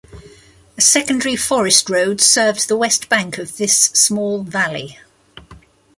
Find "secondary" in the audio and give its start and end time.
0.81-1.35